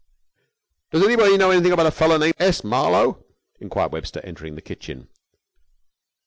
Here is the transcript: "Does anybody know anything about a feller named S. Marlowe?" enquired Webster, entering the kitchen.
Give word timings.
"Does 0.89 1.03
anybody 1.03 1.37
know 1.37 1.51
anything 1.51 1.71
about 1.73 1.85
a 1.85 1.91
feller 1.91 2.17
named 2.17 2.33
S. 2.39 2.63
Marlowe?" 2.63 3.23
enquired 3.59 3.91
Webster, 3.91 4.19
entering 4.23 4.55
the 4.55 4.59
kitchen. 4.63 5.09